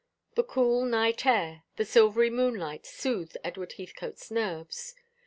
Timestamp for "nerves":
4.31-4.95